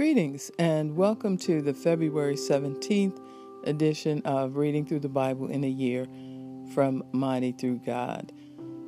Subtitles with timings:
[0.00, 3.20] Greetings and welcome to the February 17th
[3.64, 6.06] edition of Reading Through the Bible in a Year
[6.72, 8.32] from Mighty Through God.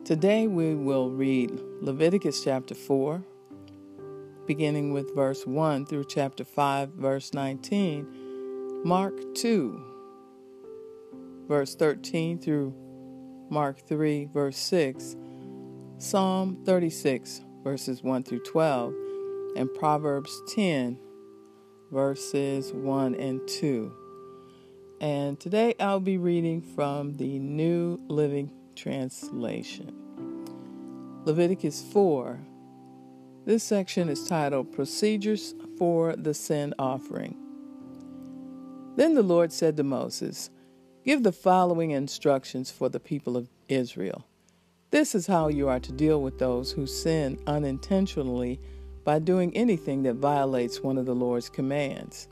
[0.06, 1.50] Today we will read
[1.82, 3.22] Leviticus chapter 4,
[4.46, 9.84] beginning with verse 1 through chapter 5, verse 19, Mark 2,
[11.46, 12.74] verse 13 through
[13.50, 15.16] Mark 3, verse 6,
[15.98, 18.94] Psalm 36, verses 1 through 12
[19.56, 20.98] and Proverbs 10,
[21.90, 23.92] verses 1 and 2.
[25.00, 29.94] And today I'll be reading from the New Living Translation.
[31.24, 32.38] Leviticus 4.
[33.44, 37.36] This section is titled Procedures for the Sin Offering.
[38.96, 40.50] Then the Lord said to Moses,
[41.04, 44.24] Give the following instructions for the people of Israel.
[44.92, 48.60] This is how you are to deal with those who sin unintentionally
[49.04, 52.28] by doing anything that violates one of the Lord's commands.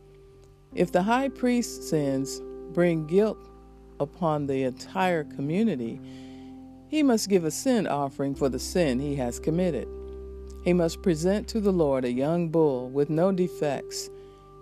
[0.75, 2.41] If the high priest sins
[2.73, 3.39] bring guilt
[3.99, 6.01] upon the entire community,
[6.89, 9.89] he must give a sin offering for the sin he has committed.
[10.65, 14.11] He must present to the Lord a young bull with no defects.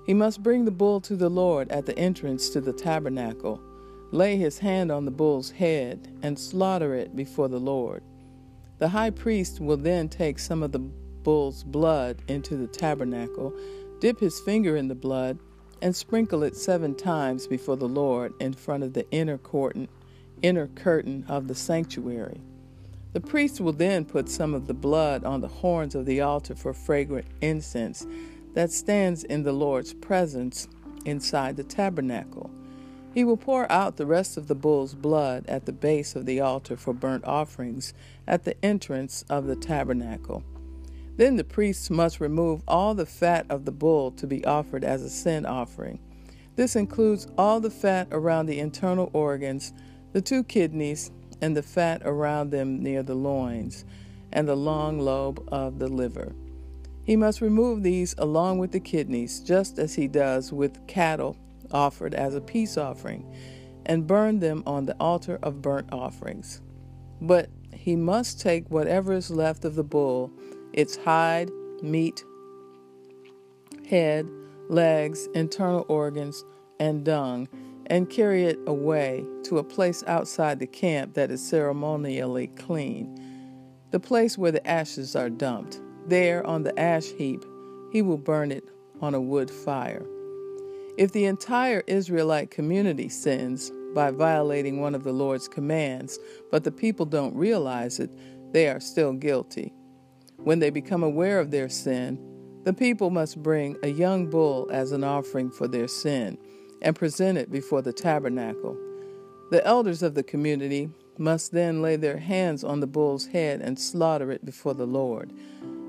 [0.07, 3.61] He must bring the bull to the Lord at the entrance to the tabernacle,
[4.13, 8.03] lay his hand on the bull's head, and slaughter it before the Lord.
[8.79, 10.89] The high priest will then take some of the
[11.29, 13.53] bull's blood into the tabernacle,
[14.01, 15.39] dip his finger in the blood,
[15.83, 19.89] and sprinkle it seven times before the Lord in front of the inner curtain,
[20.41, 22.41] inner curtain of the sanctuary.
[23.13, 26.55] The priest will then put some of the blood on the horns of the altar
[26.55, 28.07] for fragrant incense
[28.55, 30.67] that stands in the Lord's presence
[31.05, 32.51] inside the tabernacle.
[33.13, 36.41] He will pour out the rest of the bull's blood at the base of the
[36.41, 37.93] altar for burnt offerings
[38.27, 40.43] at the entrance of the tabernacle.
[41.19, 45.03] Then the priests must remove all the fat of the bull to be offered as
[45.03, 45.99] a sin offering.
[46.55, 49.73] This includes all the fat around the internal organs,
[50.13, 51.11] the two kidneys,
[51.43, 53.85] and the fat around them near the loins,
[54.33, 56.37] and the long lobe of the liver.
[57.03, 61.37] He must remove these along with the kidneys, just as he does with cattle
[61.73, 63.27] offered as a peace offering,
[63.87, 66.63] and burn them on the altar of burnt offerings.
[67.21, 70.31] But he must take whatever is left of the bull
[70.73, 71.51] its hide,
[71.83, 72.25] meat,
[73.89, 74.29] head,
[74.69, 76.45] legs, internal organs,
[76.79, 77.49] and dung,
[77.87, 83.19] and carry it away to a place outside the camp that is ceremonially clean,
[83.91, 85.81] the place where the ashes are dumped.
[86.07, 87.45] There, on the ash heap,
[87.93, 88.65] he will burn it
[89.01, 90.05] on a wood fire.
[90.99, 96.19] If the entire Israelite community sins by violating one of the Lord's commands,
[96.51, 98.11] but the people don't realize it,
[98.53, 99.73] they are still guilty.
[100.39, 102.19] When they become aware of their sin,
[102.65, 106.39] the people must bring a young bull as an offering for their sin
[106.83, 108.77] and present it before the tabernacle.
[109.51, 113.79] The elders of the community must then lay their hands on the bull's head and
[113.79, 115.33] slaughter it before the Lord.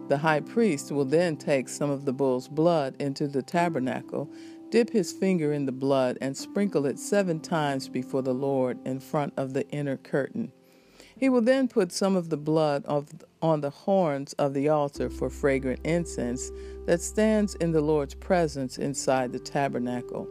[0.08, 4.30] The high priest will then take some of the bull's blood into the tabernacle,
[4.72, 9.00] dip his finger in the blood, and sprinkle it seven times before the Lord in
[9.00, 10.52] front of the inner curtain.
[11.19, 13.09] He will then put some of the blood of,
[13.41, 16.50] on the horns of the altar for fragrant incense
[16.85, 20.28] that stands in the Lord's presence inside the tabernacle.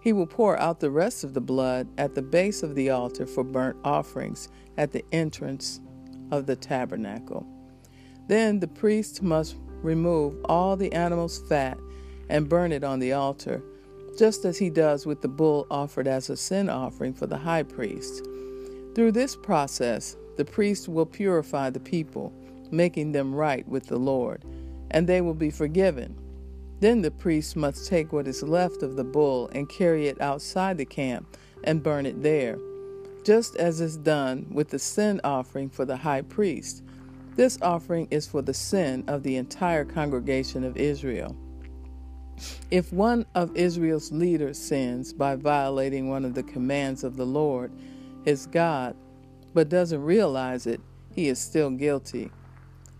[0.00, 3.26] He will pour out the rest of the blood at the base of the altar
[3.26, 5.80] for burnt offerings at the entrance
[6.32, 7.46] of the tabernacle.
[8.26, 11.78] Then the priest must remove all the animal's fat
[12.28, 13.62] and burn it on the altar,
[14.18, 17.62] just as he does with the bull offered as a sin offering for the high
[17.62, 18.26] priest.
[18.98, 22.32] Through this process, the priest will purify the people,
[22.72, 24.44] making them right with the Lord,
[24.90, 26.18] and they will be forgiven.
[26.80, 30.78] Then the priest must take what is left of the bull and carry it outside
[30.78, 32.58] the camp and burn it there,
[33.22, 36.82] just as is done with the sin offering for the high priest.
[37.36, 41.36] This offering is for the sin of the entire congregation of Israel.
[42.72, 47.70] If one of Israel's leaders sins by violating one of the commands of the Lord,
[48.24, 48.96] his God,
[49.54, 50.80] but doesn't realize it,
[51.14, 52.30] he is still guilty.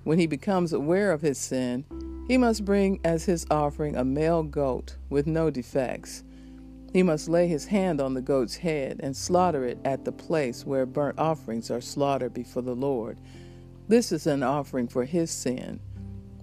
[0.05, 1.85] When he becomes aware of his sin,
[2.29, 6.25] he must bring as his offering a male goat with no defects.
[6.93, 10.65] He must lay his hand on the goat's head and slaughter it at the place
[10.65, 13.20] where burnt offerings are slaughtered before the Lord.
[13.88, 15.81] This is an offering for his sin.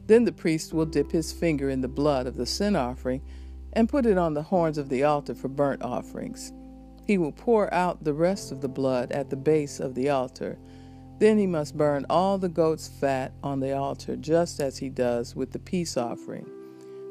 [0.07, 3.21] Then the priest will dip his finger in the blood of the sin offering
[3.73, 6.53] and put it on the horns of the altar for burnt offerings.
[7.05, 10.57] He will pour out the rest of the blood at the base of the altar.
[11.19, 15.35] Then he must burn all the goat's fat on the altar, just as he does
[15.35, 16.49] with the peace offering.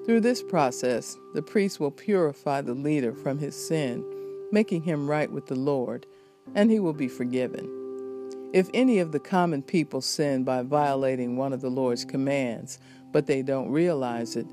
[0.05, 4.05] Through this process, the priest will purify the leader from his sin,
[4.53, 6.07] making him right with the Lord,
[6.55, 7.71] and he will be forgiven.
[8.53, 12.79] If any of the common people sin by violating one of the Lord's commands,
[13.13, 14.47] but they don't realize it,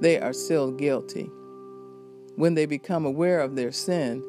[0.00, 1.28] they are still guilty.
[2.36, 4.24] When they become aware of their sin,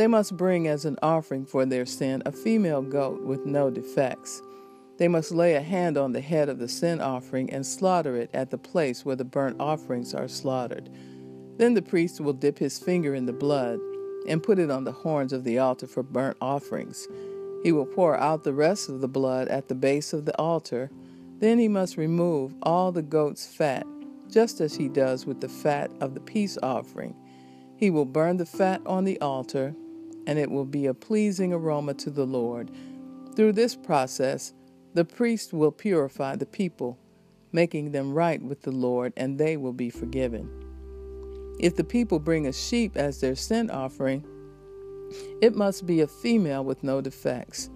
[0.00, 4.40] they must bring as an offering for their sin a female goat with no defects.
[4.96, 8.30] They must lay a hand on the head of the sin offering and slaughter it
[8.32, 10.88] at the place where the burnt offerings are slaughtered.
[11.58, 13.78] Then the priest will dip his finger in the blood
[14.26, 17.06] and put it on the horns of the altar for burnt offerings.
[17.62, 20.90] He will pour out the rest of the blood at the base of the altar.
[21.40, 23.86] Then he must remove all the goat's fat,
[24.30, 27.14] just as he does with the fat of the peace offering.
[27.76, 29.74] He will burn the fat on the altar,
[30.26, 32.70] and it will be a pleasing aroma to the Lord.
[33.36, 34.52] Through this process,
[34.94, 36.98] the priest will purify the people,
[37.52, 40.48] making them right with the Lord, and they will be forgiven.
[41.60, 44.24] If the people bring a sheep as their sin offering,
[45.42, 47.70] it must be a female with no defects.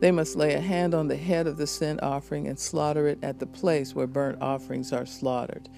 [0.00, 3.22] They must lay a hand on the head of the sin offering and slaughter it
[3.22, 5.68] at the place where burnt offerings are slaughtered.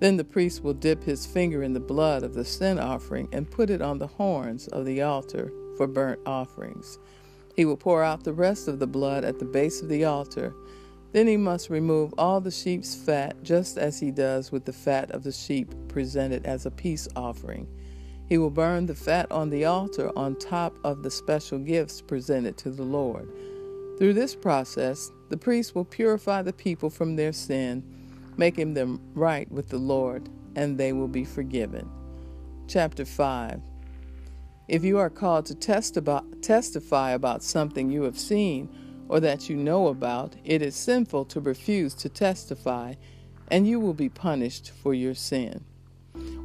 [0.00, 3.50] Then the priest will dip his finger in the blood of the sin offering and
[3.50, 6.98] put it on the horns of the altar for burnt offerings.
[7.54, 10.54] He will pour out the rest of the blood at the base of the altar.
[11.12, 15.12] Then he must remove all the sheep's fat, just as he does with the fat
[15.12, 17.68] of the sheep presented as a peace offering.
[18.28, 22.56] He will burn the fat on the altar on top of the special gifts presented
[22.58, 23.28] to the Lord.
[23.98, 27.93] Through this process, the priest will purify the people from their sin
[28.36, 31.90] making them right with the Lord, and they will be forgiven.
[32.66, 33.60] Chapter 5
[34.68, 38.68] If you are called to test about, testify about something you have seen
[39.08, 42.94] or that you know about, it is sinful to refuse to testify,
[43.50, 45.64] and you will be punished for your sin.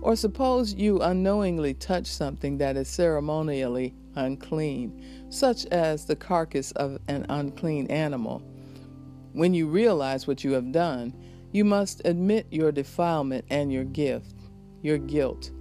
[0.01, 6.99] Or suppose you unknowingly touch something that is ceremonially unclean, such as the carcass of
[7.07, 8.41] an unclean animal.
[9.33, 11.13] When you realize what you have done,
[11.51, 14.35] you must admit your defilement and your gift,
[14.81, 15.51] your guilt.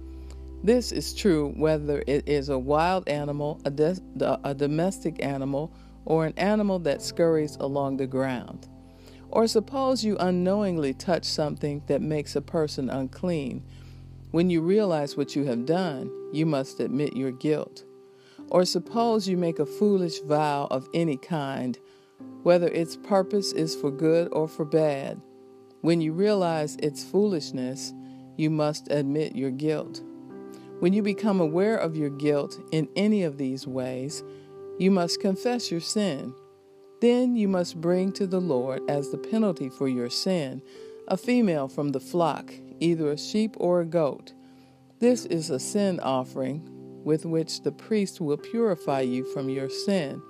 [0.63, 5.73] This is true whether it is a wild animal, a, de- a domestic animal,
[6.05, 8.67] or an animal that scurries along the ground.
[9.29, 13.63] Or suppose you unknowingly touch something that makes a person unclean.
[14.31, 17.83] When you realize what you have done, you must admit your guilt.
[18.49, 21.77] Or suppose you make a foolish vow of any kind,
[22.43, 25.21] whether its purpose is for good or for bad.
[25.81, 27.93] When you realize its foolishness,
[28.35, 30.01] you must admit your guilt.
[30.79, 34.23] When you become aware of your guilt in any of these ways,
[34.77, 36.33] you must confess your sin.
[37.01, 40.61] Then you must bring to the Lord as the penalty for your sin
[41.07, 44.33] a female from the flock, either a sheep or a goat.
[44.99, 46.61] This is a sin offering
[47.03, 50.21] with which the priest will purify you from your sin,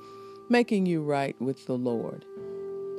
[0.49, 2.23] making you right with the Lord.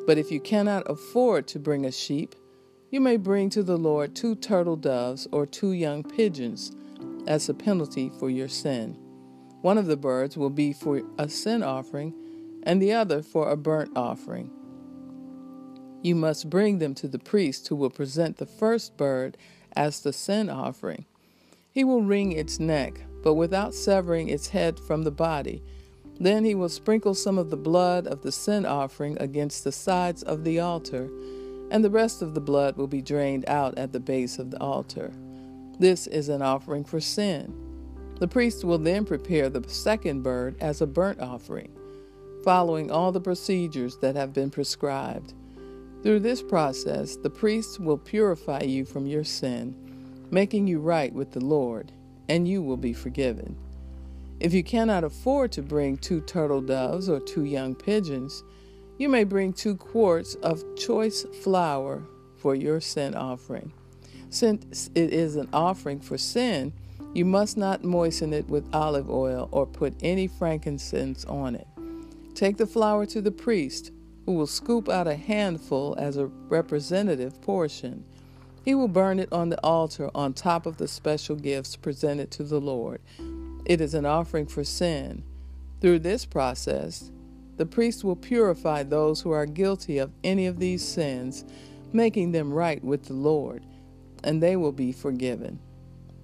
[0.06, 2.35] But if you cannot afford to bring a sheep,
[2.91, 6.73] you may bring to the Lord two turtle doves or two young pigeons
[7.27, 8.99] as a penalty for your sin.
[9.63, 12.15] One of the birds will be for a sin offering,
[12.65, 14.51] and the other for a burnt offering.
[16.03, 19.37] You must bring them to the priest, who will present the first bird
[19.76, 21.05] as the sin offering.
[21.71, 25.62] He will wring its neck, but without severing its head from the body.
[26.19, 30.23] Then he will sprinkle some of the blood of the sin offering against the sides
[30.23, 31.09] of the altar
[31.71, 34.61] and the rest of the blood will be drained out at the base of the
[34.61, 35.12] altar.
[35.79, 37.55] This is an offering for sin.
[38.19, 41.71] The priest will then prepare the second bird as a burnt offering,
[42.45, 45.33] following all the procedures that have been prescribed.
[46.03, 49.75] Through this process, the priest will purify you from your sin,
[50.31, 51.93] making you right with the Lord,
[52.29, 53.57] and you will be forgiven.
[54.39, 58.43] If you cannot afford to bring two turtle doves or two young pigeons,
[59.00, 62.02] you may bring two quarts of choice flour
[62.37, 63.73] for your sin offering.
[64.28, 66.75] Since it is an offering for sin,
[67.14, 71.66] you must not moisten it with olive oil or put any frankincense on it.
[72.35, 73.90] Take the flour to the priest,
[74.26, 78.04] who will scoop out a handful as a representative portion.
[78.66, 82.42] He will burn it on the altar on top of the special gifts presented to
[82.42, 83.00] the Lord.
[83.64, 85.25] It is an offering for sin.
[85.80, 87.11] Through this process,
[87.61, 91.45] the priest will purify those who are guilty of any of these sins,
[91.93, 93.67] making them right with the Lord,
[94.25, 95.61] and they will be forgiven.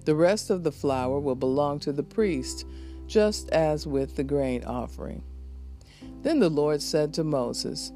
[0.05, 2.65] The rest of the flour will belong to the priest,
[3.05, 5.21] just as with the grain offering.
[6.23, 7.91] Then the Lord said to Moses,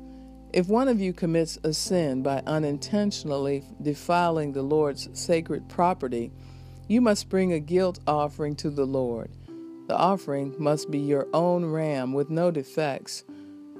[0.53, 6.31] If one of you commits a sin by unintentionally defiling the Lord's sacred property,
[6.87, 9.31] you must bring a guilt offering to the Lord.
[9.91, 13.25] The offering must be your own ram with no defects,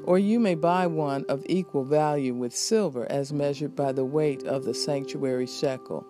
[0.04, 4.44] or you may buy one of equal value with silver as measured by the weight
[4.44, 6.06] of the sanctuary shekel.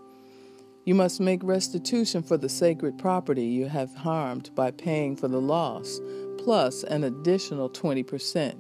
[0.85, 5.39] You must make restitution for the sacred property you have harmed by paying for the
[5.39, 6.01] loss,
[6.39, 8.59] plus an additional 20%.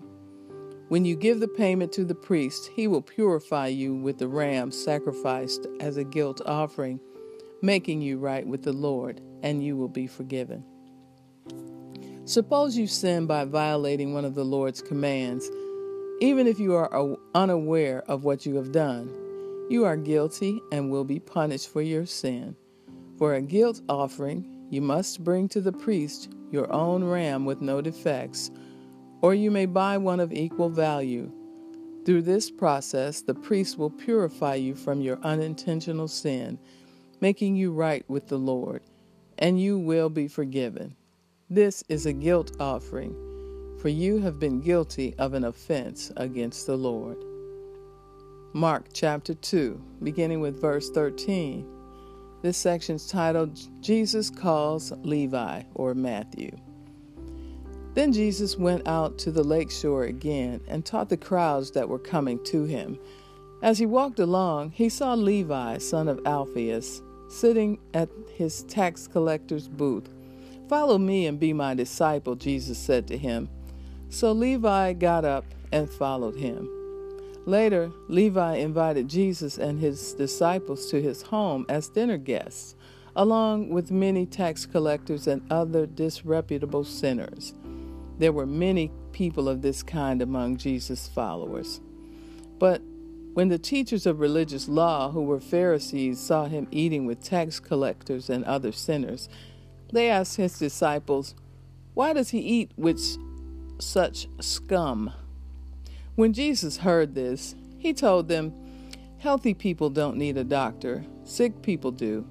[0.89, 4.69] When you give the payment to the priest, he will purify you with the ram
[4.69, 6.99] sacrificed as a guilt offering,
[7.63, 10.63] making you right with the Lord, and you will be forgiven.
[12.31, 15.51] Suppose you sin by violating one of the Lord's commands,
[16.21, 19.13] even if you are unaware of what you have done.
[19.69, 22.55] You are guilty and will be punished for your sin.
[23.17, 27.81] For a guilt offering, you must bring to the priest your own ram with no
[27.81, 28.49] defects
[29.21, 31.29] or you may buy one of equal value.
[32.05, 36.59] Through this process, the priest will purify you from your unintentional sin,
[37.19, 38.83] making you right with the Lord,
[39.37, 40.95] and you will be forgiven.
[41.53, 43.13] This is a guilt offering,
[43.81, 47.17] for you have been guilty of an offense against the Lord.
[48.53, 51.67] Mark chapter 2, beginning with verse 13.
[52.41, 56.55] This section is titled Jesus Calls Levi or Matthew.
[57.95, 61.99] Then Jesus went out to the lake shore again and taught the crowds that were
[61.99, 62.97] coming to him.
[63.61, 69.67] As he walked along, he saw Levi, son of Alphaeus, sitting at his tax collector's
[69.67, 70.07] booth.
[70.71, 73.49] Follow me and be my disciple, Jesus said to him.
[74.07, 76.69] So Levi got up and followed him.
[77.45, 82.75] Later, Levi invited Jesus and his disciples to his home as dinner guests,
[83.17, 87.53] along with many tax collectors and other disreputable sinners.
[88.17, 91.81] There were many people of this kind among Jesus' followers.
[92.59, 92.81] But
[93.33, 98.29] when the teachers of religious law, who were Pharisees, saw him eating with tax collectors
[98.29, 99.27] and other sinners,
[99.91, 101.35] they asked his disciples,
[101.93, 102.99] Why does he eat with
[103.79, 105.13] such scum?
[106.15, 108.53] When Jesus heard this, he told them,
[109.19, 112.25] Healthy people don't need a doctor, sick people do.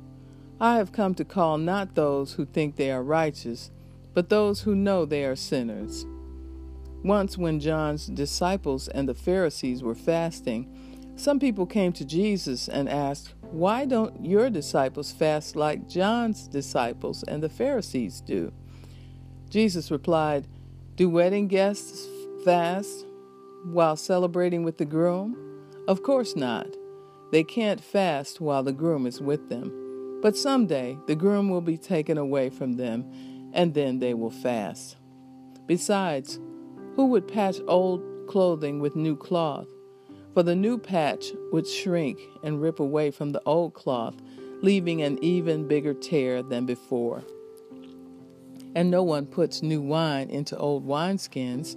[0.60, 3.70] I have come to call not those who think they are righteous
[4.14, 6.04] but those who know they are sinners.
[7.02, 12.88] Once, when John's disciples and the Pharisees were fasting, some people came to Jesus and
[12.88, 18.52] asked, Why don't your disciples fast like John's disciples and the Pharisees do?
[19.48, 20.46] Jesus replied,
[20.94, 22.06] Do wedding guests
[22.44, 23.04] fast
[23.64, 25.36] while celebrating with the groom?
[25.88, 26.68] Of course not.
[27.32, 30.20] They can't fast while the groom is with them.
[30.22, 34.96] But someday the groom will be taken away from them and then they will fast.
[35.66, 36.38] Besides,
[36.94, 39.66] who would patch old clothing with new cloth?
[40.34, 44.14] For the new patch would shrink and rip away from the old cloth,
[44.62, 47.24] leaving an even bigger tear than before.
[48.74, 51.76] And no one puts new wine into old wineskins,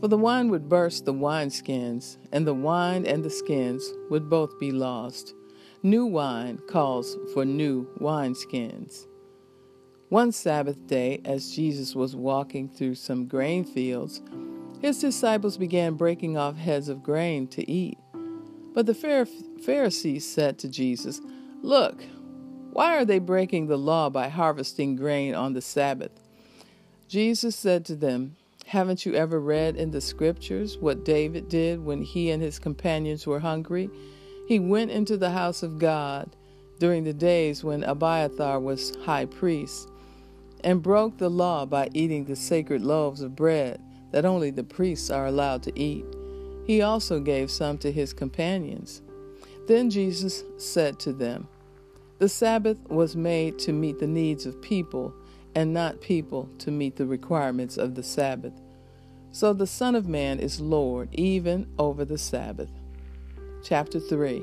[0.00, 4.58] for the wine would burst the wineskins, and the wine and the skins would both
[4.58, 5.34] be lost.
[5.82, 9.06] New wine calls for new wineskins.
[10.08, 14.20] One Sabbath day, as Jesus was walking through some grain fields,
[14.80, 17.98] his disciples began breaking off heads of grain to eat.
[18.74, 19.26] But the
[19.64, 21.20] Pharisees said to Jesus,
[21.62, 22.04] Look,
[22.72, 26.12] why are they breaking the law by harvesting grain on the Sabbath?
[27.08, 32.02] Jesus said to them, Haven't you ever read in the scriptures what David did when
[32.02, 33.88] he and his companions were hungry?
[34.46, 36.36] He went into the house of God
[36.78, 39.88] during the days when Abiathar was high priest
[40.62, 43.80] and broke the law by eating the sacred loaves of bread
[44.12, 46.04] that only the priests are allowed to eat.
[46.66, 49.02] He also gave some to his companions.
[49.66, 51.48] Then Jesus said to them,
[52.18, 55.14] The Sabbath was made to meet the needs of people,
[55.54, 58.52] and not people to meet the requirements of the Sabbath.
[59.32, 62.70] So the Son of Man is Lord even over the Sabbath.
[63.62, 64.42] Chapter 3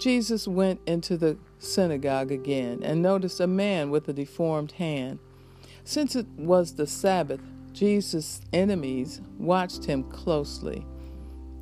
[0.00, 5.20] Jesus went into the synagogue again and noticed a man with a deformed hand.
[5.84, 7.40] Since it was the Sabbath,
[7.72, 10.86] Jesus' enemies watched him closely.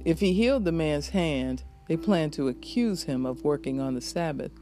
[0.05, 4.00] If he healed the man's hand, they planned to accuse him of working on the
[4.00, 4.52] Sabbath.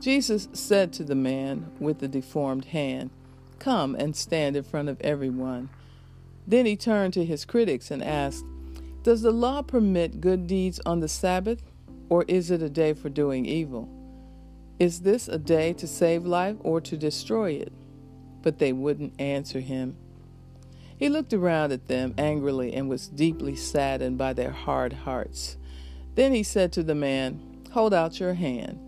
[0.00, 3.10] Jesus said to the man with the deformed hand,
[3.58, 5.70] Come and stand in front of everyone.
[6.46, 8.44] Then he turned to his critics and asked,
[9.04, 11.62] Does the law permit good deeds on the Sabbath?
[12.08, 13.88] Or is it a day for doing evil?
[14.78, 17.72] Is this a day to save life or to destroy it?
[18.42, 19.96] But they wouldn't answer him.
[21.02, 25.56] He looked around at them angrily and was deeply saddened by their hard hearts.
[26.14, 28.78] Then he said to the man, Hold out your hand.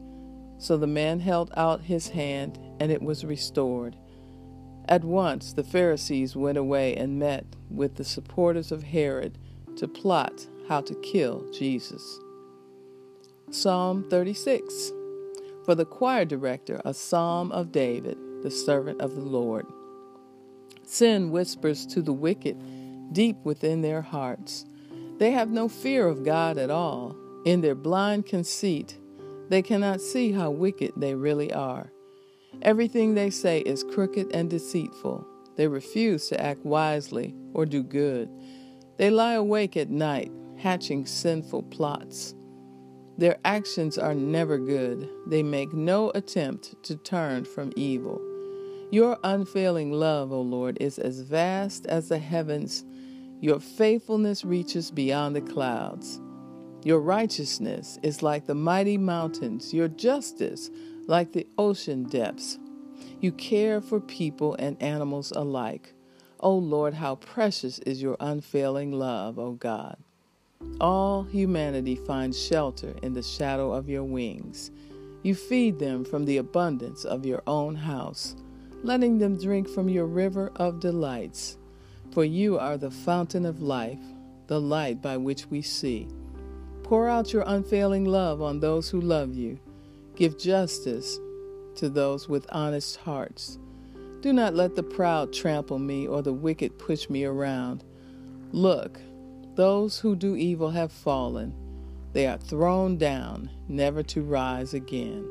[0.59, 3.97] So the man held out his hand, and it was restored.
[4.89, 9.37] At once the Pharisees went away and met with the supporters of Herod
[9.75, 12.21] to plot how to kill Jesus.
[13.51, 14.93] Psalm 36
[15.65, 19.67] For the choir director, a psalm of David, the servant of the Lord.
[20.87, 22.57] Sin whispers to the wicked
[23.13, 24.67] deep within their hearts.
[25.19, 27.17] They have no fear of God at all.
[27.45, 28.99] In their blind conceit,
[29.49, 31.93] they cannot see how wicked they really are.
[32.63, 35.27] Everything they say is crooked and deceitful.
[35.57, 38.29] They refuse to act wisely or do good.
[38.97, 42.35] They lie awake at night, hatching sinful plots.
[43.19, 45.09] Their actions are never good.
[45.27, 48.21] They make no attempt to turn from evil.
[48.95, 52.85] Your unfailing love, O Lord, is as vast as the heavens.
[53.41, 56.21] Your faithfulness reaches beyond the clouds.
[56.85, 60.71] Your righteousness is like the mighty mountains, your justice
[61.09, 62.61] like the ocean depths.
[63.21, 65.93] You care for people and animals alike.
[66.39, 69.97] O Lord, how precious is your unfailing love, O God.
[70.81, 74.71] All humanity finds shelter in the shadow of your wings.
[75.25, 78.37] You feed them from the abundance of your own house,
[78.85, 81.57] letting them drink from your river of delights.
[82.13, 83.99] For you are the fountain of life,
[84.47, 86.07] the light by which we see.
[86.83, 89.59] Pour out your unfailing love on those who love you.
[90.17, 91.19] Give justice
[91.77, 93.59] to those with honest hearts.
[94.21, 97.85] Do not let the proud trample me or the wicked push me around.
[98.53, 99.01] Look,
[99.55, 101.55] those who do evil have fallen.
[102.13, 105.29] They are thrown down, never to rise again.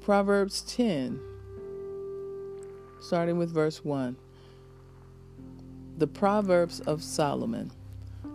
[0.00, 1.20] Proverbs 10,
[3.00, 4.16] starting with verse 1.
[5.98, 7.70] The Proverbs of Solomon.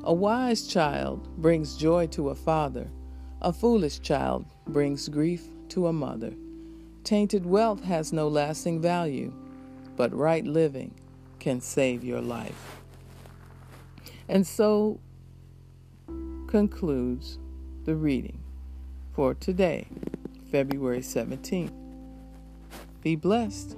[0.03, 2.87] A wise child brings joy to a father,
[3.41, 6.33] a foolish child brings grief to a mother.
[7.03, 9.33] Tainted wealth has no lasting value,
[9.95, 10.93] but right living
[11.39, 12.79] can save your life.
[14.27, 14.99] And so
[16.47, 17.37] concludes
[17.83, 18.39] the reading
[19.13, 19.87] for today,
[20.51, 21.71] February 17th.
[23.01, 23.77] Be blessed.